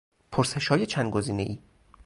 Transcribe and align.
پرسشهای 0.31 0.85
چند 0.85 1.11
گزینهای 1.13 1.59